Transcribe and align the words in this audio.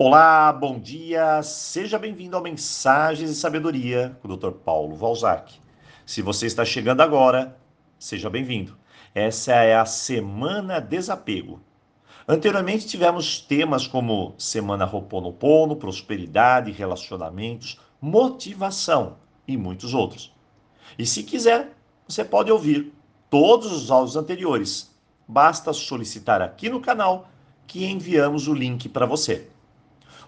Olá, 0.00 0.52
bom 0.52 0.78
dia, 0.78 1.42
seja 1.42 1.98
bem-vindo 1.98 2.36
ao 2.36 2.42
Mensagens 2.42 3.30
de 3.30 3.34
Sabedoria 3.34 4.16
com 4.22 4.28
o 4.28 4.36
Dr. 4.36 4.52
Paulo 4.52 4.94
Valzac. 4.94 5.58
Se 6.06 6.22
você 6.22 6.46
está 6.46 6.64
chegando 6.64 7.00
agora, 7.00 7.58
seja 7.98 8.30
bem-vindo. 8.30 8.78
Essa 9.12 9.54
é 9.54 9.74
a 9.74 9.84
Semana 9.84 10.78
Desapego. 10.80 11.60
Anteriormente 12.28 12.86
tivemos 12.86 13.40
temas 13.40 13.88
como 13.88 14.36
Semana 14.38 14.84
Roponopono, 14.84 15.74
Prosperidade, 15.74 16.70
Relacionamentos, 16.70 17.80
Motivação 18.00 19.16
e 19.48 19.56
muitos 19.56 19.94
outros. 19.94 20.32
E 20.96 21.04
se 21.04 21.24
quiser, 21.24 21.76
você 22.06 22.24
pode 22.24 22.52
ouvir 22.52 22.94
todos 23.28 23.72
os 23.72 23.90
áudios 23.90 24.14
anteriores. 24.14 24.94
Basta 25.26 25.72
solicitar 25.72 26.40
aqui 26.40 26.68
no 26.68 26.80
canal 26.80 27.28
que 27.66 27.84
enviamos 27.84 28.46
o 28.46 28.54
link 28.54 28.88
para 28.88 29.04
você. 29.04 29.48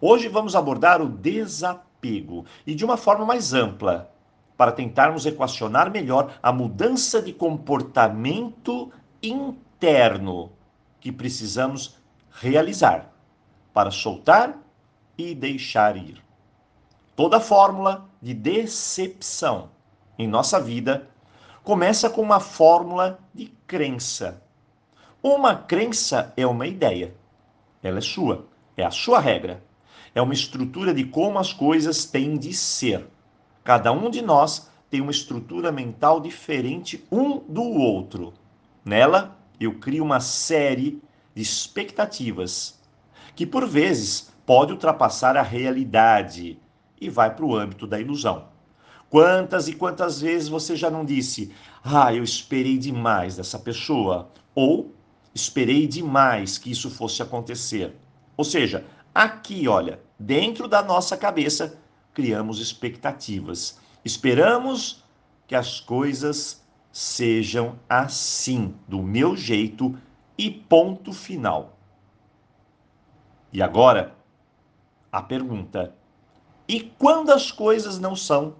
Hoje 0.00 0.28
vamos 0.28 0.54
abordar 0.54 1.02
o 1.02 1.08
desapego 1.08 2.44
e 2.64 2.72
de 2.72 2.84
uma 2.84 2.96
forma 2.96 3.24
mais 3.24 3.52
ampla, 3.52 4.12
para 4.56 4.70
tentarmos 4.70 5.26
equacionar 5.26 5.90
melhor 5.90 6.38
a 6.40 6.52
mudança 6.52 7.20
de 7.20 7.32
comportamento 7.32 8.92
interno 9.20 10.52
que 11.00 11.10
precisamos 11.10 11.96
realizar 12.30 13.12
para 13.72 13.90
soltar 13.90 14.56
e 15.16 15.34
deixar 15.34 15.96
ir. 15.96 16.22
Toda 17.16 17.40
fórmula 17.40 18.08
de 18.22 18.34
decepção 18.34 19.70
em 20.16 20.28
nossa 20.28 20.60
vida 20.60 21.08
começa 21.64 22.08
com 22.08 22.22
uma 22.22 22.38
fórmula 22.38 23.18
de 23.34 23.46
crença. 23.66 24.40
Uma 25.20 25.56
crença 25.56 26.32
é 26.36 26.46
uma 26.46 26.68
ideia. 26.68 27.14
Ela 27.82 27.98
é 27.98 28.00
sua, 28.00 28.46
é 28.76 28.84
a 28.84 28.90
sua 28.90 29.18
regra 29.18 29.67
é 30.14 30.22
uma 30.22 30.34
estrutura 30.34 30.92
de 30.92 31.04
como 31.04 31.38
as 31.38 31.52
coisas 31.52 32.04
têm 32.04 32.36
de 32.36 32.52
ser. 32.52 33.06
Cada 33.64 33.92
um 33.92 34.10
de 34.10 34.22
nós 34.22 34.70
tem 34.90 35.00
uma 35.00 35.10
estrutura 35.10 35.70
mental 35.70 36.20
diferente 36.20 37.04
um 37.10 37.38
do 37.38 37.62
outro. 37.62 38.32
Nela, 38.84 39.36
eu 39.60 39.74
crio 39.78 40.04
uma 40.04 40.20
série 40.20 41.02
de 41.34 41.42
expectativas 41.42 42.80
que, 43.36 43.46
por 43.46 43.66
vezes, 43.66 44.32
pode 44.46 44.72
ultrapassar 44.72 45.36
a 45.36 45.42
realidade 45.42 46.58
e 47.00 47.10
vai 47.10 47.34
para 47.34 47.44
o 47.44 47.54
âmbito 47.54 47.86
da 47.86 48.00
ilusão. 48.00 48.48
Quantas 49.10 49.68
e 49.68 49.74
quantas 49.74 50.20
vezes 50.20 50.48
você 50.48 50.76
já 50.76 50.90
não 50.90 51.04
disse: 51.04 51.52
Ah, 51.82 52.12
eu 52.14 52.22
esperei 52.22 52.76
demais 52.76 53.36
dessa 53.36 53.58
pessoa? 53.58 54.30
Ou 54.54 54.92
esperei 55.34 55.86
demais 55.86 56.58
que 56.58 56.70
isso 56.70 56.90
fosse 56.90 57.22
acontecer? 57.22 57.94
Ou 58.36 58.44
seja, 58.44 58.84
Aqui, 59.14 59.66
olha, 59.66 60.00
dentro 60.18 60.68
da 60.68 60.82
nossa 60.82 61.16
cabeça, 61.16 61.78
criamos 62.12 62.60
expectativas. 62.60 63.78
Esperamos 64.04 65.02
que 65.46 65.54
as 65.54 65.80
coisas 65.80 66.62
sejam 66.92 67.78
assim, 67.88 68.74
do 68.86 69.02
meu 69.02 69.36
jeito 69.36 69.98
e 70.36 70.50
ponto 70.50 71.12
final. 71.12 71.78
E 73.52 73.62
agora, 73.62 74.14
a 75.10 75.22
pergunta: 75.22 75.94
e 76.68 76.80
quando 76.80 77.30
as 77.30 77.50
coisas 77.50 77.98
não 77.98 78.14
são 78.14 78.56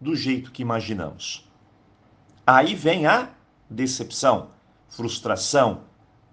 do 0.00 0.16
jeito 0.16 0.50
que 0.50 0.62
imaginamos? 0.62 1.46
Aí 2.46 2.74
vem 2.74 3.06
a 3.06 3.28
decepção, 3.68 4.52
frustração, 4.88 5.82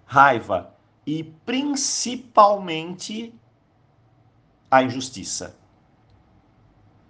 raiva 0.06 0.72
e 1.06 1.22
principalmente 1.22 3.34
a 4.70 4.82
injustiça. 4.82 5.56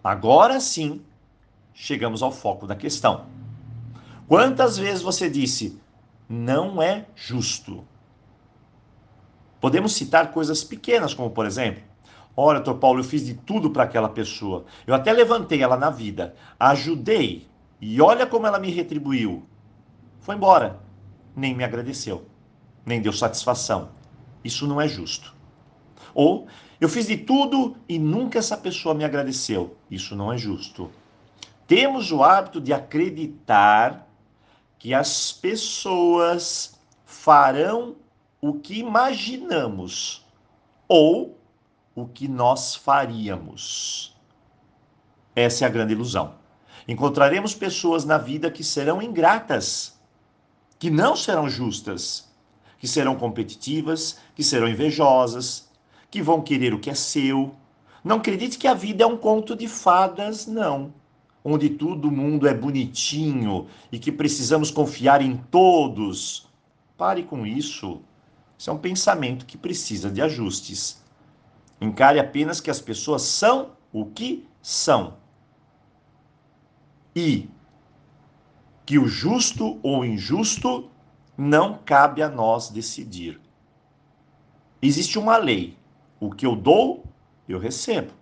Agora 0.02 0.60
sim, 0.60 1.02
chegamos 1.74 2.22
ao 2.22 2.32
foco 2.32 2.66
da 2.66 2.76
questão. 2.76 3.26
Quantas 4.26 4.76
vezes 4.76 5.02
você 5.02 5.28
disse, 5.28 5.80
não 6.28 6.82
é 6.82 7.06
justo? 7.16 7.84
Podemos 9.60 9.92
citar 9.94 10.32
coisas 10.32 10.62
pequenas, 10.62 11.14
como 11.14 11.30
por 11.30 11.46
exemplo, 11.46 11.82
olha, 12.36 12.60
doutor 12.60 12.78
Paulo, 12.78 13.00
eu 13.00 13.04
fiz 13.04 13.24
de 13.24 13.34
tudo 13.34 13.70
para 13.70 13.84
aquela 13.84 14.08
pessoa. 14.08 14.64
Eu 14.86 14.94
até 14.94 15.12
levantei 15.12 15.62
ela 15.62 15.76
na 15.76 15.90
vida, 15.90 16.36
ajudei, 16.60 17.48
e 17.80 18.00
olha 18.00 18.26
como 18.26 18.46
ela 18.46 18.58
me 18.58 18.70
retribuiu. 18.70 19.46
Foi 20.20 20.34
embora, 20.34 20.78
nem 21.34 21.54
me 21.54 21.64
agradeceu, 21.64 22.26
nem 22.84 23.00
deu 23.00 23.12
satisfação. 23.12 23.90
Isso 24.44 24.66
não 24.66 24.80
é 24.80 24.86
justo. 24.86 25.37
Ou 26.14 26.46
eu 26.80 26.88
fiz 26.88 27.06
de 27.06 27.16
tudo 27.16 27.76
e 27.88 27.98
nunca 27.98 28.38
essa 28.38 28.56
pessoa 28.56 28.94
me 28.94 29.04
agradeceu. 29.04 29.76
Isso 29.90 30.14
não 30.14 30.32
é 30.32 30.38
justo. 30.38 30.90
Temos 31.66 32.12
o 32.12 32.22
hábito 32.22 32.60
de 32.60 32.72
acreditar 32.72 34.06
que 34.78 34.94
as 34.94 35.32
pessoas 35.32 36.78
farão 37.04 37.96
o 38.40 38.54
que 38.54 38.78
imaginamos 38.78 40.24
ou 40.86 41.36
o 41.94 42.06
que 42.06 42.28
nós 42.28 42.76
faríamos. 42.76 44.16
Essa 45.34 45.64
é 45.64 45.66
a 45.66 45.70
grande 45.70 45.92
ilusão. 45.92 46.34
Encontraremos 46.86 47.54
pessoas 47.54 48.04
na 48.04 48.16
vida 48.16 48.50
que 48.50 48.64
serão 48.64 49.02
ingratas, 49.02 50.00
que 50.78 50.90
não 50.90 51.14
serão 51.16 51.48
justas, 51.48 52.32
que 52.78 52.86
serão 52.86 53.16
competitivas, 53.16 54.18
que 54.34 54.44
serão 54.44 54.68
invejosas, 54.68 55.67
que 56.10 56.22
vão 56.22 56.40
querer 56.40 56.74
o 56.74 56.78
que 56.78 56.90
é 56.90 56.94
seu. 56.94 57.54
Não 58.02 58.16
acredite 58.16 58.58
que 58.58 58.66
a 58.66 58.74
vida 58.74 59.04
é 59.04 59.06
um 59.06 59.16
conto 59.16 59.54
de 59.54 59.68
fadas, 59.68 60.46
não. 60.46 60.92
Onde 61.44 61.70
todo 61.70 62.10
mundo 62.10 62.46
é 62.46 62.54
bonitinho 62.54 63.66
e 63.92 63.98
que 63.98 64.10
precisamos 64.10 64.70
confiar 64.70 65.22
em 65.22 65.36
todos. 65.36 66.48
Pare 66.96 67.22
com 67.22 67.46
isso. 67.46 68.00
Isso 68.58 68.70
é 68.70 68.72
um 68.72 68.78
pensamento 68.78 69.46
que 69.46 69.56
precisa 69.56 70.10
de 70.10 70.20
ajustes. 70.20 71.02
Encare 71.80 72.18
apenas 72.18 72.60
que 72.60 72.70
as 72.70 72.80
pessoas 72.80 73.22
são 73.22 73.70
o 73.92 74.06
que 74.06 74.46
são. 74.60 75.14
E 77.14 77.48
que 78.84 78.98
o 78.98 79.06
justo 79.06 79.78
ou 79.82 80.04
injusto 80.04 80.90
não 81.36 81.78
cabe 81.84 82.20
a 82.20 82.28
nós 82.28 82.68
decidir. 82.68 83.40
Existe 84.82 85.18
uma 85.18 85.36
lei 85.36 85.77
o 86.20 86.30
que 86.30 86.46
eu 86.46 86.56
dou, 86.56 87.04
eu 87.48 87.58
recebo. 87.58 88.12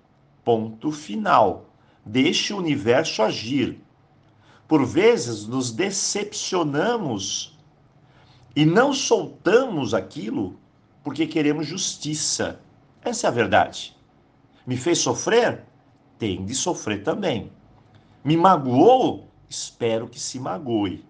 Ponto 0.44 0.92
final. 0.92 1.66
Deixe 2.04 2.52
o 2.52 2.58
universo 2.58 3.22
agir. 3.22 3.80
Por 4.68 4.84
vezes 4.84 5.46
nos 5.46 5.70
decepcionamos 5.72 7.56
e 8.54 8.64
não 8.64 8.92
soltamos 8.92 9.94
aquilo 9.94 10.58
porque 11.04 11.26
queremos 11.26 11.66
justiça. 11.66 12.60
Essa 13.02 13.26
é 13.26 13.28
a 13.28 13.32
verdade. 13.32 13.96
Me 14.66 14.76
fez 14.76 14.98
sofrer? 14.98 15.64
Tem 16.18 16.44
de 16.44 16.54
sofrer 16.54 17.02
também. 17.04 17.52
Me 18.24 18.36
magoou? 18.36 19.28
Espero 19.48 20.08
que 20.08 20.18
se 20.18 20.40
magoe. 20.40 21.04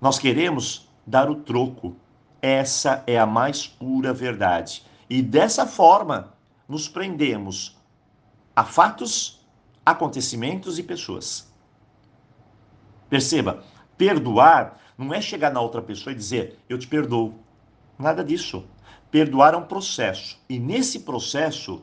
Nós 0.00 0.18
queremos 0.18 0.88
dar 1.06 1.30
o 1.30 1.36
troco. 1.36 1.96
Essa 2.42 3.02
é 3.06 3.18
a 3.18 3.24
mais 3.24 3.66
pura 3.66 4.12
verdade. 4.12 4.84
E 5.08 5.22
dessa 5.22 5.66
forma, 5.66 6.34
nos 6.68 6.88
prendemos 6.88 7.76
a 8.54 8.64
fatos, 8.64 9.40
acontecimentos 9.84 10.78
e 10.78 10.82
pessoas. 10.82 11.50
Perceba, 13.08 13.64
perdoar 13.96 14.78
não 14.98 15.14
é 15.14 15.20
chegar 15.20 15.52
na 15.52 15.60
outra 15.60 15.80
pessoa 15.80 16.12
e 16.12 16.16
dizer, 16.16 16.58
eu 16.68 16.78
te 16.78 16.86
perdoo. 16.86 17.34
Nada 17.98 18.22
disso. 18.22 18.64
Perdoar 19.10 19.54
é 19.54 19.56
um 19.56 19.64
processo. 19.64 20.38
E 20.48 20.58
nesse 20.58 21.00
processo, 21.00 21.82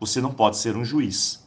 você 0.00 0.20
não 0.20 0.32
pode 0.32 0.56
ser 0.56 0.76
um 0.76 0.84
juiz. 0.84 1.46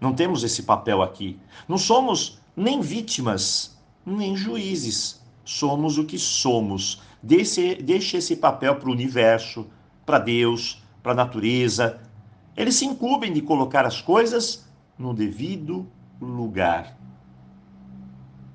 Não 0.00 0.12
temos 0.12 0.42
esse 0.42 0.64
papel 0.64 1.02
aqui. 1.02 1.38
Não 1.68 1.78
somos 1.78 2.40
nem 2.56 2.80
vítimas, 2.80 3.78
nem 4.04 4.34
juízes. 4.34 5.22
Somos 5.44 5.98
o 5.98 6.04
que 6.04 6.18
somos. 6.18 7.02
Deixe, 7.22 7.76
deixe 7.76 8.16
esse 8.16 8.36
papel 8.36 8.76
para 8.76 8.88
o 8.88 8.92
universo, 8.92 9.66
para 10.04 10.18
Deus, 10.18 10.82
para 11.02 11.12
a 11.12 11.16
natureza. 11.16 12.00
Eles 12.56 12.76
se 12.76 12.84
incumbem 12.84 13.32
de 13.32 13.42
colocar 13.42 13.84
as 13.84 14.00
coisas 14.00 14.68
no 14.98 15.12
devido 15.12 15.86
lugar. 16.20 16.96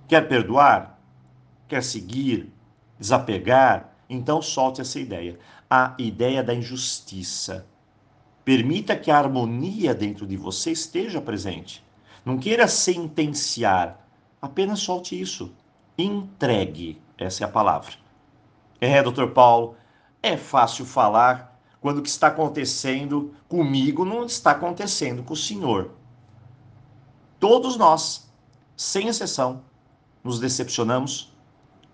Quer 0.07 0.27
perdoar? 0.27 0.99
Quer 1.67 1.83
seguir? 1.83 2.51
Desapegar? 2.99 3.93
Então 4.09 4.41
solte 4.41 4.81
essa 4.81 4.99
ideia. 4.99 5.37
A 5.69 5.93
ideia 5.99 6.43
da 6.43 6.53
injustiça. 6.53 7.67
Permita 8.43 8.95
que 8.95 9.11
a 9.11 9.17
harmonia 9.17 9.93
dentro 9.93 10.25
de 10.25 10.35
você 10.35 10.71
esteja 10.71 11.21
presente. 11.21 11.85
Não 12.25 12.37
queira 12.37 12.67
sentenciar, 12.67 14.05
apenas 14.41 14.79
solte 14.79 15.19
isso. 15.19 15.53
Entregue, 15.97 17.01
essa 17.17 17.43
é 17.43 17.45
a 17.45 17.51
palavra. 17.51 17.93
É, 18.81 19.03
doutor 19.03 19.31
Paulo, 19.31 19.75
é 20.21 20.37
fácil 20.37 20.85
falar 20.85 21.59
quando 21.81 21.99
o 21.99 22.01
que 22.01 22.09
está 22.09 22.27
acontecendo 22.27 23.33
comigo 23.47 24.03
não 24.03 24.25
está 24.25 24.51
acontecendo 24.51 25.23
com 25.23 25.33
o 25.33 25.37
Senhor. 25.37 25.91
Todos 27.39 27.77
nós, 27.77 28.29
sem 28.75 29.07
exceção, 29.07 29.63
nos 30.23 30.39
decepcionamos, 30.39 31.33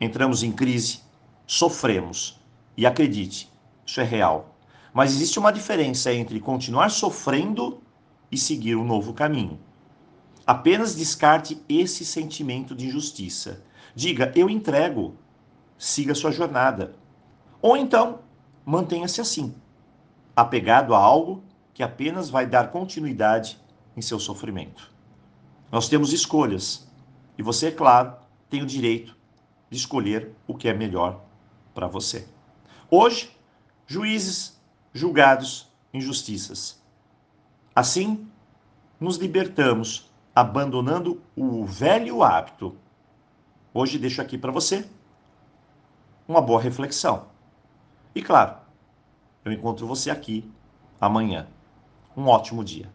entramos 0.01 0.41
em 0.41 0.51
crise, 0.51 1.01
sofremos. 1.45 2.39
E 2.75 2.85
acredite, 2.85 3.51
isso 3.85 4.01
é 4.01 4.03
real. 4.03 4.55
Mas 4.93 5.11
existe 5.11 5.37
uma 5.37 5.51
diferença 5.51 6.11
entre 6.13 6.39
continuar 6.39 6.89
sofrendo 6.89 7.81
e 8.31 8.37
seguir 8.37 8.75
um 8.75 8.83
novo 8.83 9.13
caminho. 9.13 9.59
Apenas 10.47 10.95
descarte 10.95 11.61
esse 11.69 12.05
sentimento 12.05 12.75
de 12.75 12.87
injustiça. 12.87 13.63
Diga, 13.95 14.31
eu 14.35 14.49
entrego, 14.49 15.15
siga 15.77 16.15
sua 16.15 16.31
jornada. 16.31 16.95
Ou 17.65 17.75
então, 17.75 18.19
mantenha-se 18.63 19.19
assim, 19.19 19.55
apegado 20.35 20.93
a 20.93 20.99
algo 20.99 21.43
que 21.73 21.81
apenas 21.81 22.29
vai 22.29 22.45
dar 22.45 22.69
continuidade 22.69 23.59
em 23.97 24.03
seu 24.03 24.19
sofrimento. 24.19 24.93
Nós 25.71 25.89
temos 25.89 26.13
escolhas 26.13 26.87
e 27.35 27.41
você, 27.41 27.69
é 27.69 27.71
claro, 27.71 28.17
tem 28.51 28.61
o 28.61 28.67
direito 28.67 29.17
de 29.67 29.77
escolher 29.79 30.31
o 30.47 30.53
que 30.53 30.67
é 30.67 30.75
melhor 30.75 31.19
para 31.73 31.87
você. 31.87 32.27
Hoje, 32.87 33.35
juízes 33.87 34.61
julgados 34.93 35.67
injustiças. 35.91 36.79
Assim, 37.75 38.27
nos 38.99 39.17
libertamos, 39.17 40.13
abandonando 40.35 41.19
o 41.35 41.65
velho 41.65 42.21
hábito. 42.21 42.77
Hoje 43.73 43.97
deixo 43.97 44.21
aqui 44.21 44.37
para 44.37 44.51
você 44.51 44.87
uma 46.27 46.41
boa 46.41 46.61
reflexão. 46.61 47.33
E 48.15 48.21
claro, 48.21 48.55
eu 49.43 49.51
encontro 49.51 49.85
você 49.85 50.09
aqui 50.09 50.49
amanhã. 51.01 51.47
Um 52.15 52.27
ótimo 52.29 52.63
dia. 52.63 52.89